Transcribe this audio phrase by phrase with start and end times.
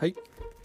[0.00, 0.16] はい、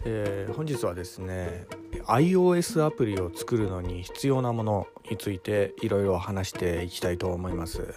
[0.06, 1.66] えー、本日はですね
[2.06, 7.92] iOS アプリを作るのに必要なものについていろいろ話していきたいと思います。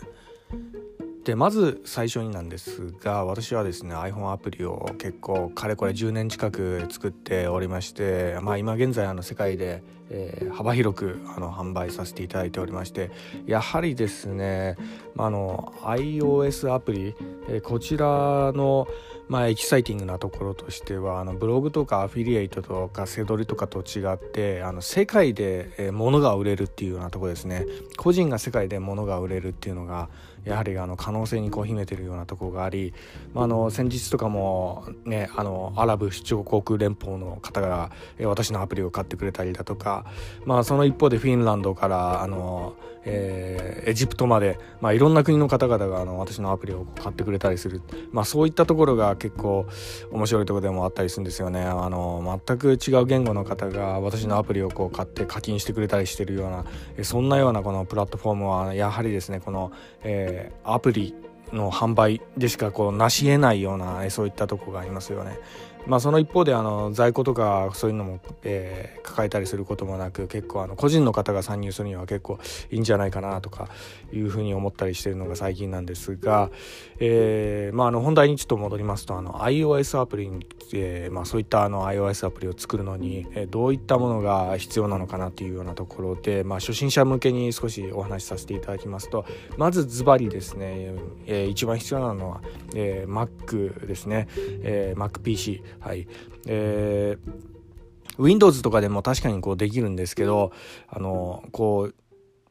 [1.30, 13.12] でまず最初になんですが私はですね iPhone アプリを結構かれこれ10年近く作っておりましてまあ今現在あの世界で、えー、幅広くあの販売させていただいておりまして
[13.46, 14.76] やはりですね、
[15.14, 17.16] まあの iOS アプリ、
[17.48, 18.88] えー、こちらの
[19.28, 27.68] まあ、エキサイティングなところとしてはあのブログとかアフィリエイトとかセドリとかと違ってあの世界で物が売れるっていうようなとこですね。
[27.96, 30.10] 個人が世界で物が売れるっていうのが
[30.46, 32.94] やはりあの可能性にこう秘めてるようなところがあり、
[33.34, 40.06] まあ、あの先日とかもねあのアラブ首長国連邦の方が私のアプリを買ってくれたりだとか、
[40.46, 42.76] まあ、その一方でフィンランドからあの、
[43.12, 49.66] えー、エジプトまで、まあ、いろんな国の方々があの私のアプリを買ってくれたりする、まあ、そういったところが結構
[50.12, 56.66] 面白いとこでもあったりするんですよねあの全く違う言語の方が私のアプリをこう買って課金してくれたりしてるような
[57.04, 59.72] そんなようなこのプラットフォームはやはりですねこの、
[60.04, 61.16] えー、アプリ
[61.54, 65.40] の販売でしかこう成し得ないようなそういったとこがありますよね。
[65.88, 73.70] まあ、その一方であの在庫とかそういうのも、えー、抱えたりすることもなく結構あの個人の方が参入するには結構いいんじゃないかなとか
[74.14, 76.52] いうふうに思ったりしてるのが最近なんですが、
[77.00, 89.26] えーまあ、あの本題にちょっと戻りますとあの iOS アプリに、えーまあ、そういったあの iOS アプリを作るのに、えー、どういったものが必要なのかなっていうようなところで、まあ、初心者向けに少しお話しさせていただきますと
[89.58, 90.94] まずズバリですね、
[91.26, 92.42] えー、一番必要なのは、
[92.76, 94.28] えー、Mac ですね、
[94.64, 96.08] えー、MacPC はい。
[96.48, 100.52] えー、Windows とかでも確かにこうできるんですけど、
[100.88, 101.96] あの、こう、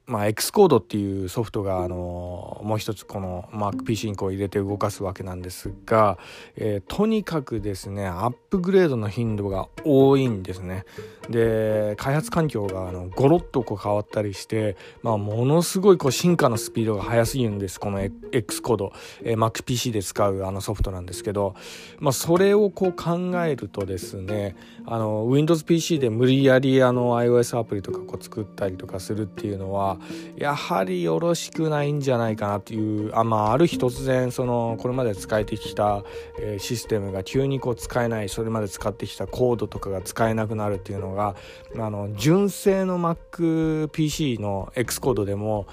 [0.09, 6.19] まあ、X コードっていうソフトがあのもう一つこの MacPC にこう入れて動かすわけなんですが、
[6.57, 10.87] えー、とにかくですねアップグレードの頻度が多いんですね。
[11.29, 21.55] で開発環境があのゴロッとこう変わったりして、まあ、ものすごいこう進化のスピードが速すぎるんですこの X コード、えー、MacPC で使うあのソフトなんですけど、
[21.99, 24.57] まあ、それをこう考えるとですね
[24.87, 29.98] あの WindowsPC で無理やりあの iOS アプリとかこう作ったりとかするっていうのは
[30.37, 36.05] やはりよろしくないんじゃないかなっていうあ,、まあ、ある日突然そのこれまで使えてきた、
[36.41, 41.37] え、システムが急にこう使えないそれまで使ってきたコードとかが使えなくなるっていうのが
[41.77, 45.67] あの純正の MacPC の X コードでも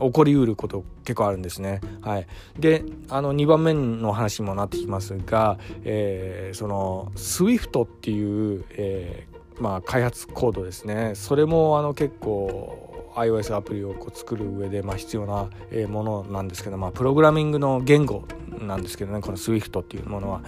[0.00, 1.80] 起こりうること結構あるんですね。
[2.00, 2.26] はい、
[2.58, 15.48] であの2番目の話にもなってきますが、えー、その SWIFT っていう、えーまあ、開発コードですねそれもあの結構 iOS アプリをこう作る上でまあ必要な
[15.88, 18.24] ものなんですけど、まあ、プログラミングの言語
[18.60, 20.42] なんですけどねこの SWIFT っていうものは、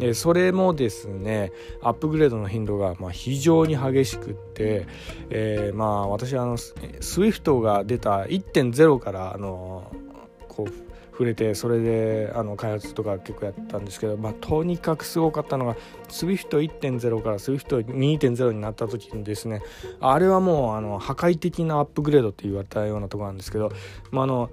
[0.00, 1.52] えそれもですね
[1.82, 4.86] アップグレードの頻度がまあ非常に激しくって、
[5.30, 9.90] えー、まあ私あの SWIFT が出た1.0からあの
[10.48, 10.87] こう
[11.18, 15.74] 触れてそれであの開発とか結構やったんですけど、まあ、とにかくすごかったのが
[16.10, 19.60] SWIFT1.0 から SWIFT2.0 になった時にですね。
[20.00, 23.72] あれはもうあの破壊的なアップグレードって言われたようなとこなんですけど、
[24.12, 24.50] まあ、あの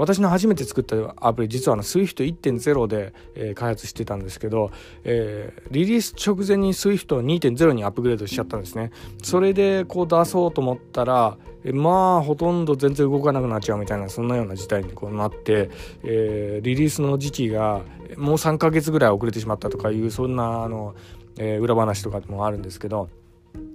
[0.00, 4.70] 私の初めて作ったアプリ実はあの Swift1.0 で、えー、開発してたんですけど、
[5.04, 8.90] えー、リリース直前に Swift2.0 にアップグレードしちゃったんですね。
[9.22, 15.70] それでこう出そうと思ったらまあほとんど全然動かなくなっちゃうみたいなそんなような事態にこうなって、
[16.02, 17.82] えー、リリースの時期が
[18.16, 20.94] もう3ヶ月ぐらい遅れてしまったとかいうそんなあの、
[21.38, 23.10] えー、裏話とかもあるんですけど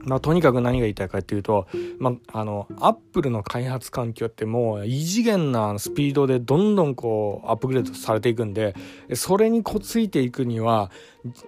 [0.06, 8.76] まあ、とにかく何が言いたいかっていうと、まあ、あのアップルの開発環境ってもう異次元なスピードでどんどんこうアップグレードされていくんで
[9.16, 10.92] それにこついていくには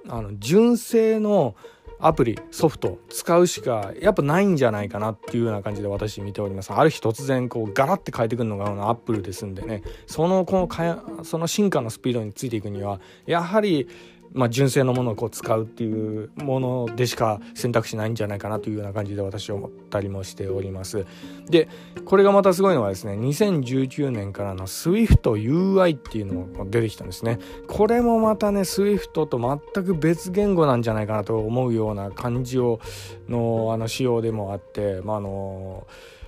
[0.09, 1.55] あの純正の
[1.99, 6.71] アプリソフト使うしかやっぱないんじゃないかなっていうような感じで私見ております。
[6.71, 9.81] ある日突然こうガラッて変えてくるのがアップルですんでね。
[10.05, 13.87] そのこのその進化のスピードについていくにはやはり
[14.33, 21.05] まあ、純正のものをこう使うっていうものでしか選択肢ないんじゃないかなというような感じで私は思ったりもしております。
[21.49, 21.67] で
[22.05, 27.39] これがまたすごいのはですね2019年からの SWIFTUI っていうのも出てきたんですね。
[27.67, 32.79] これもまたね SWIFT と全く別言語なんじゃないかなと思うような感じを
[33.27, 35.87] のあの仕様でもあってまあの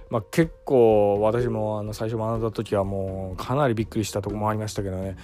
[0.09, 5.17] まあ、結構私もあの最初学んだ時はもうかなりびっくりしたとこもありましたけどね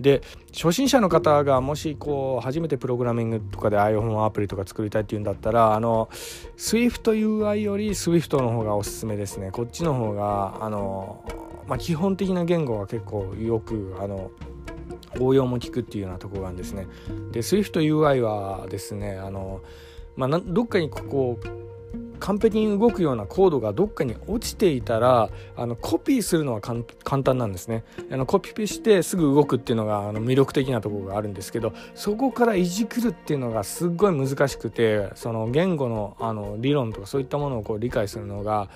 [0.00, 6.08] で初心者の方がもしこう初めてプログラミングとかで iPhone アプリとか作りたいっていうんだったらあの
[6.56, 11.22] SwiftUI より Swift の方がおすすめですねこっちの方があの、
[11.68, 14.30] まあ、基本的な言語が結構よくあの
[15.18, 16.86] 応用も効くっていうようなところがあるんですね。
[17.32, 19.60] で SwiftUI はですねあの、
[20.16, 21.38] まあ、どっかにここ
[22.20, 26.84] 完璧に動くようなコードがどっかに落ちていたらあのコピーするのは簡
[27.22, 27.84] 単なんですね。
[28.10, 38.68] あのコピペしてすぐ動くっていうのがあの魅力的なところがあるんですけどそこからいじくるっていうのがすっごい難しくてその言語のあの理論とかそういったものをこう理解するのが、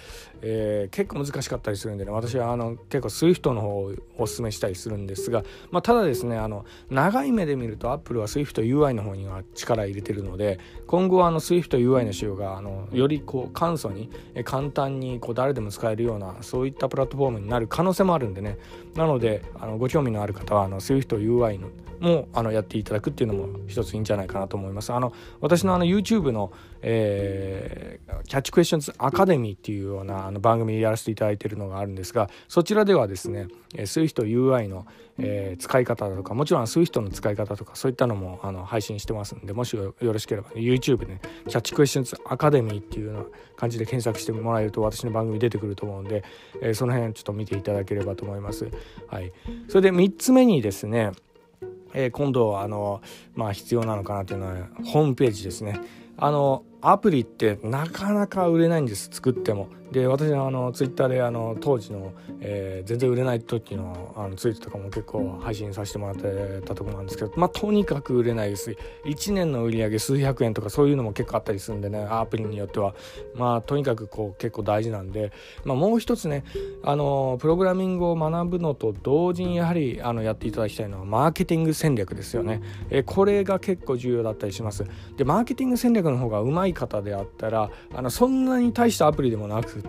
[0.47, 14.11] えー、結構難しかったりするんでね私はあの結構 SWIFT の方をおすすめしたりするんですが、まあ、ただですねあの長い目で見ると Apple は SWIFTUI の方には力入れてるので今後はあの SWIFTUI の仕様があのよりこう簡素に
[14.45, 18.59] 簡単にこう誰でも使えるようなそういったプラットフォームになる可能性もあるんでね
[18.95, 21.69] なのであのご興味のある方はあの SwiftUI の
[22.01, 24.93] もあのやっていただくっていうのも一ついいんじゃないかなと思います。
[24.93, 26.53] あの私のあの YouTube の、
[26.83, 34.87] えー、キャッチクエスチョンズアカデミーっていうようなあの番組やらせていただいているのがあるんですがそちらではですね SwiftUI の、
[35.19, 43.25] えー、使い方だとかもちろん Swift の使い方とかそういったのもあの配信してますんでもしよろしければ、ね、YouTube で、ね、キャッチクエスチョンズアカデミーっていうような
[43.57, 46.23] 感じで検索してもらえると私の番組出てくると思うんで、
[46.61, 48.69] えー、その辺ちょっと見ていただければと思います。
[49.09, 49.33] はい、
[49.69, 51.13] それで3つ目にですね
[51.95, 53.01] えー、今度あの、
[53.35, 55.81] まあ、必要なのかなというのはホームページですね。
[56.17, 59.69] あのアプリってなかなか売れないんです作っても。
[59.95, 68.77] で私はあのツイッターであの当時の、えー、全然売れない時のあのツイートとかも結構配信させてもらってたとこなんですけどまあとにかく売れないです。
[69.05, 72.95] 1年の売り上げ数百円とかそういうのも結構あったりするんでねアプリによっては。
[73.37, 75.33] まあとにかくこう結構大事なんで、
[75.65, 76.43] まあ、もう一つね
[76.83, 84.85] あのプログラミングを学ぶのと同時にやはりあのやっていただきたいのはマーケティング戦略ですよね、えー、これが結構重要だったりします。
[85.17, 89.83] でマーケティング戦略の方がうまいい方であったらあのそんなに大したアプリでもなく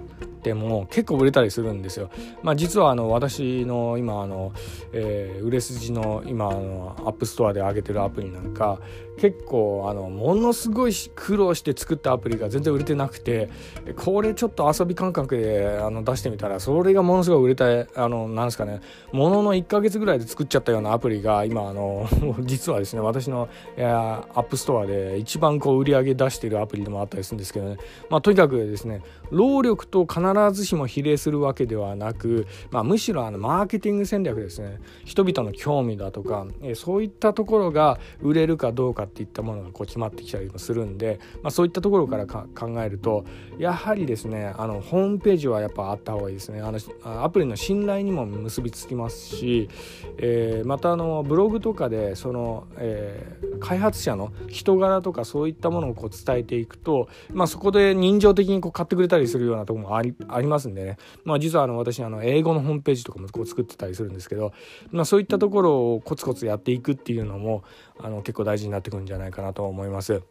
[0.44, 2.10] ても結構売れたりするんですよ。
[2.44, 4.54] まあ、実はあの私の今あの、
[4.94, 8.80] えー、売れ筋の今あの App Store で上げてるアプリなんか
[9.18, 13.50] 結構あのものすごい苦労して作ったアプリが全然売れてなくて
[13.96, 18.82] これちょっと遊び感覚であの出してみたらそれがものすごい売れたあのなんですかね
[19.12, 22.08] ものの1ヶ月ぐらいで作っちゃったようなアプリが今あの
[22.42, 23.48] 実はですね私の
[23.78, 27.78] App Store で一番こう売り上げ出してるアプリでもあったりするんですけどね、
[28.10, 29.02] まあ、とにかくですね
[29.32, 30.22] 労力と必
[30.52, 34.80] ずしも比例するわけではなく、まあ、むしろあのマーケティング戦略ですね。
[35.04, 36.46] 人々の興味だとか、
[36.76, 42.48] そういったところが売れるかどうかっていったものがこう決まってきたりもするんで、まあ、そういったところから考
[42.81, 43.25] えると
[43.57, 46.62] やはりですねあのホームページはやっぱあった方がいいですね。
[46.62, 46.80] あの
[47.24, 49.69] アプリの信頼にも結びつきますし、
[50.18, 64.54] えー、またあのブログとかでその、えー、開発者の人柄とかそういったものをこう伝えていくと、まあ、そこで人情的にこう買ってくれたりするようなところもありありますんでね、まあ、実はあの私あの英語のホームページとかもこう作ってたりするんですけど、
[64.92, 67.63] まあ、そういったところをコツコツやっていくっていうのも
[68.00, 70.22] あの結構大事になってくるんじゃないかなと思います。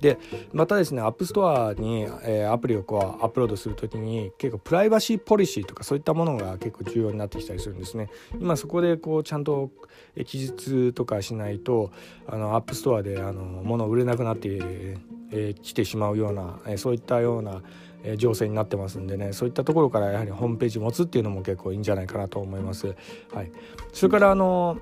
[0.00, 0.18] で
[0.52, 8.10] またですね App Store に、えー、アプリをこうアップロードする時に結構プライバシーポリシーとかそういったものが結構重要になってきたりするんですね。
[8.38, 9.70] 今そこでこうちゃんと
[10.26, 11.90] 記述とかしないと
[12.26, 17.62] あの App Store であの物売れなくなってき、えー、てしまうような、えー、そういったような
[18.02, 19.32] え情勢になってますんでね。
[19.32, 22.94] そういったところからやはりホームページ持つっていうのも結構いいんじゃないかなと思います。
[23.32, 23.52] はい、
[23.92, 24.78] それからあの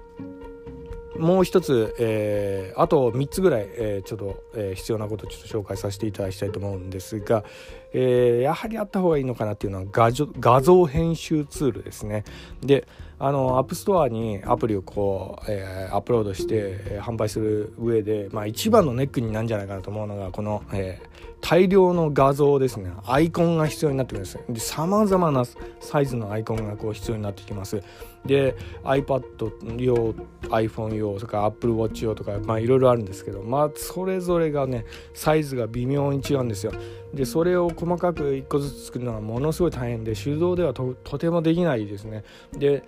[1.19, 7.45] もう一つ、えー、あと3つぐらい、えー、ちょっと、えー、必要なことをちょっと紹介させていただきたいと思うんですが、
[7.93, 12.25] えー、やはりあった方がいいのかなっていうのは画画像編集ツールですね。
[12.61, 12.87] で
[13.21, 21.09] あの App Store にアプリをこう、えー、アップロードして、えー、販売する上で、まあ、一番のネックになるんじゃないかなと思うのがこの、えー、
[21.41, 22.93] 大量の画像ですね。
[23.07, 24.39] アイコンが必要になってくるんです。
[24.49, 25.45] で様々な
[25.81, 27.83] サイズのアイコンがこう必要になってきます。
[28.25, 28.55] で
[28.85, 36.73] iPad 用 iPhone 用それから Apple Watch 用とかまあいろいろあるんですけどまあそれぞれがねサイズが微妙に違うんですよ。
[37.15, 42.25] でそれを細かく1個ずつ作るのがものすごい大変で手動ではとてもできないですね。
[42.53, 42.83] で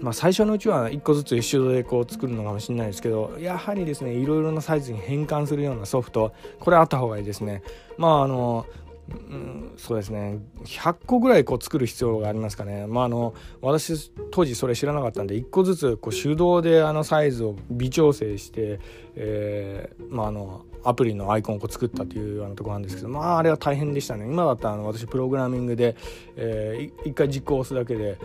[0.00, 7.62] まあ、最初のうちは1個ずつ手動でこう作るのかもしれないですけどやはりですねいろいろなサイズに変換するようなソフトこれあった方がいいですね。
[7.98, 8.66] まああの
[9.12, 10.38] うん、そうですね。
[10.64, 18.80] 100個ぐらいこう作る必要がありますかね、まあ、あの私当時それ知らなかったんで1個ずつこう手動であのサイズを微調整して、
[19.16, 24.26] えーまあ、あのアプリのアイコンをこう作ったというようなところなんですけどまああれは大変でしたね。
[24.26, 25.96] 今だったらあの私プログラミングで、
[26.36, 28.18] えー、1回実行を押すだけで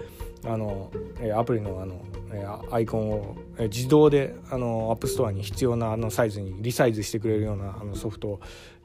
[0.46, 0.92] あの
[1.36, 2.02] アプリのあの
[2.72, 8.40] アイコンを自動であの App Store に必要なあのサイズにリサイズしてくれるようなあのソフトを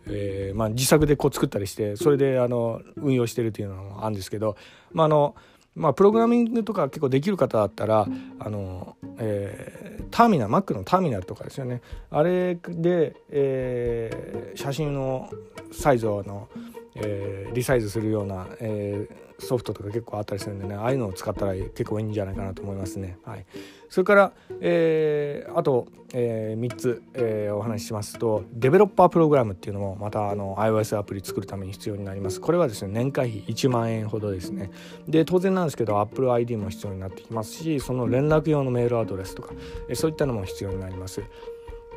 [0.06, 4.56] えーまあ、自作でこう作ったりしてそれであの運用してるっていうのもあるんですけど、
[4.92, 5.35] まあ、あの
[5.75, 8.06] まあ、プログラミングとか結構できる方だったら
[8.38, 11.80] あの、えー、ターミナル Mac のターミナルとかですよね。
[12.11, 15.30] あれで、えー、写真の
[15.73, 16.49] サイズをあの、
[16.97, 23.19] えー、リサイズするような、えー、ソフトとか結構あったりするんでねああいうのを使ったら結構いいんじゃないかなと思いますね。
[23.25, 23.47] はい、
[23.89, 32.41] それから、えー、あと、えー、3つ、えー、お話ししますとデベロッパープログラムっていうのもまたあの iOS アプリ作るために必要になります。
[32.41, 34.71] これはですね年会費1万円ほどですね。
[35.09, 39.55] で当然なんですけど AppleID も必要になってきますしその連絡用のメールアドレスとか、
[39.89, 41.23] えー、そういったのも必要になります。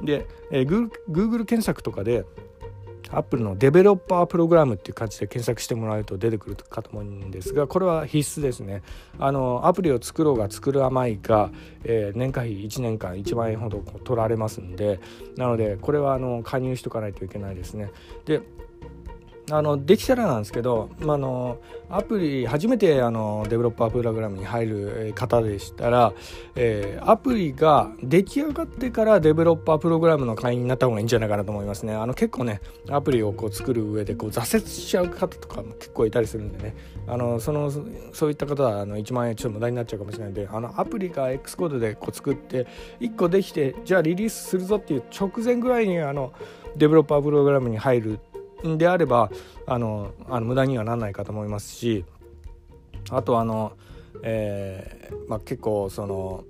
[0.01, 2.25] で、えー、Google 検索とかで
[3.11, 8.81] アップルのデベロッパープログラムっていう感じで検索してもらうと出てくるかと思うんですがこれは必須ですね。
[9.19, 11.51] あのアプリを作ろうが作る甘いか、
[11.83, 14.99] えー、年会費1年間1万円ほど取られますんで
[15.37, 17.91] なのでこれはあの加入しとかないといけないですね。
[18.25, 18.41] で
[19.51, 21.59] あのできたらなんですけど、まあ、の
[21.89, 26.13] アプリ初めてあのデベロッパープログラムに入る方でしたら、
[26.55, 31.93] えー、アプリが出来上がってからデベロッパープログラムの会員になった方がいいんじゃないかなと思いますね。
[31.93, 32.59] あの結構ね
[32.89, 36.75] アプリをこう作る上でこう挫折しちゃう方とかも結構いたりするんでね。
[37.07, 37.71] あのその
[38.13, 42.65] そういった方はあの1万円ちょっと無駄になっちゃうかもしれないんであのアプリが X コードでこう作って
[42.99, 46.33] 1個できてじゃあリリースするぞっていう直前ぐらいにあの
[46.75, 48.19] デベロッパープログラムに入る
[48.77, 49.31] であれば
[49.65, 52.05] あのあの無駄にはならないかと思いますし
[53.09, 53.73] あとあの、
[54.23, 56.43] えーまあ、結構その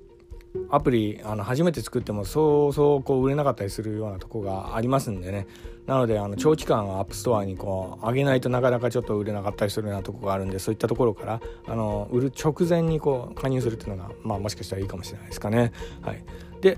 [0.69, 5.48] アプリあの初めて作ってもそうそうこう売れなかったりするようなとこがありますんでね
[5.86, 15.72] なのであの長期間 App Store にこう上げないとなかなかちょっと売れなかったりするようなとこがあるんでそういったところからあの売る直前にこう加入するっていうのが、まあ、もしかしたらいいかもしれないですかね。
[16.01, 16.24] はい、
[16.62, 16.77] で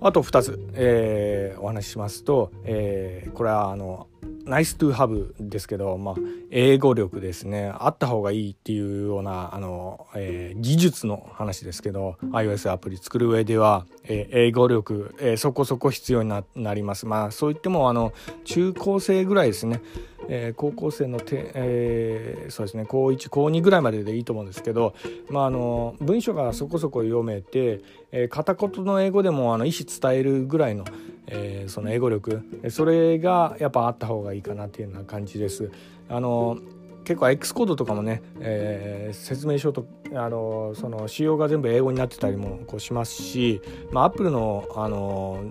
[0.00, 4.06] あと2つ、えー、お話ししますと、えー、これはあの
[4.48, 6.14] ナイストゥーハブですけど、まあ、
[6.50, 7.70] 英語力ですね。
[7.78, 17.04] あった方がいいっていうようなあの、えー、技術の話ですけど iOS アプリ作る上では、えー、英語力、えー、そこそこ必要になります。
[17.04, 18.14] まあそう言ってもあの
[18.44, 19.82] 中高生ぐらいですね。
[20.30, 22.84] えー、高校生のて、えー、そうですね。
[22.86, 24.94] 高1高2ぐらいまででいいと思うんですけど、
[25.30, 27.80] まあ、あの文章がそこそこ読めて、
[28.12, 30.84] えー、片言の英語でもあの意思伝えるぐらいの、
[31.30, 35.70] えー、その英語力それがやっぱあった方がいいかなっていうような感じです。
[36.08, 36.58] あの
[37.04, 45.42] 結構 X コードとかもね、えー、説明書とあのその仕様が全部英語になってたりもこうしますし、まあ、Apple のあの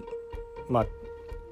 [0.69, 0.86] まあ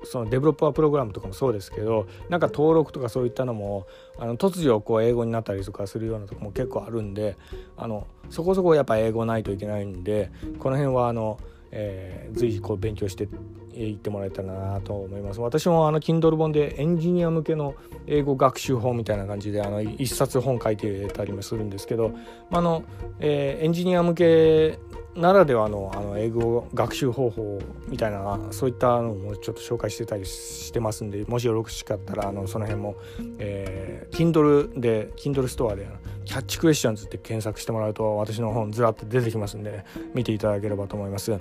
[0.03, 3.87] そのデベロッパープログラムとかもそうですけどなんか登録とかそういったのも
[4.19, 7.35] あの突如こう英語になったりとかするようなとこも結構あるんで
[7.75, 11.39] あのそこそこやっぱ英語ないといけないんでこの辺はあの、
[11.77, 13.27] えー、随時こう勉強して
[13.73, 15.41] いってもらえたらなと思います。
[15.41, 17.75] 私もあの Kindle 本でエンジニア向けの
[18.07, 22.11] 英語学習法みたいな感じであの一冊本書いてたりもするんですけど、
[22.49, 22.83] まあの
[23.19, 24.79] えー、エンジニア向け
[25.15, 32.95] ならではのあの英語学習方法みたいなそういったのもちょっと紹介してたりしてますんでもしよろしかったらあのその辺も、
[33.39, 35.87] えー、Kindle で Kindle ストアで
[36.25, 41.31] キャッチクエスチョンズって検索してもらうと私の本ずらっと出てきますんで見ていただければと思います。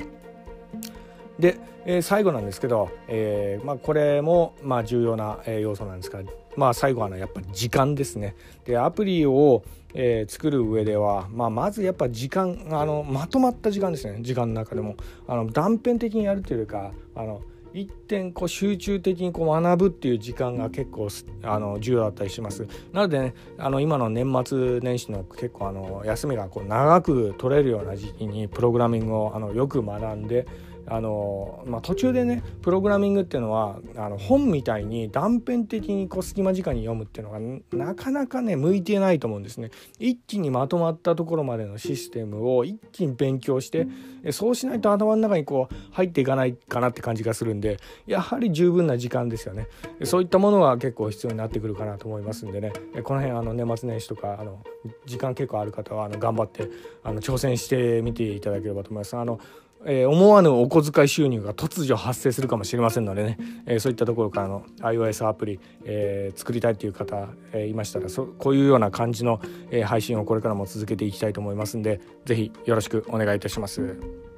[1.39, 6.21] で、えー、最後なんですけど、えーまあ、これもまあ重要な要素なんですが、
[6.57, 8.37] まあ、最後はやっぱり時間ですね。
[8.65, 9.63] でアプリを
[9.95, 14.19] えー、作る上では、まあ、まずやっぱ時間あのまとまった時間ですね。
[14.23, 14.97] 時間の中でも。
[15.29, 17.41] あの断片的にやるというかあの
[17.73, 21.09] 一点こう集中的にこう学ぶっていう時間が結構
[21.43, 22.67] あの重要だったりします。
[22.93, 30.47] なのでねあの今の年末年始の結構あの休みがこう長く取れるような時期にプログラミングをあのよく学んで
[30.87, 39.71] あの、まあ、途中でねプログラミングっていうのはあの本みたいに断片的にこう隙間時間に読むっていうのがなかなかね向いてないと思うんですね。
[39.99, 43.87] 一気にまとまったところまでのシステムを一気に勉強して
[44.31, 49.69] そうしないと頭の中にこう入っていかないかなって感じがするんでやはり十分な時間ですよね。
[50.05, 52.73] そういったものは結構必要になってくるかなと思いますんでね
[53.03, 54.63] この辺あの年末年始とかあの
[55.07, 56.69] 時間結構ある方はあの頑張って
[57.03, 59.17] あの挑戦してみていただければと思います。
[59.17, 59.39] あの
[59.87, 74.34] えー、思わぬお小遣い収入が突如発生するかもしれませんのでね、えー、そういったところからの iOS アプリ、えー、作りたいという方、えいましたらそこういうような感じの、え配信をこれからも続けていきたいと思いますんで是非よろしくお願いいたします。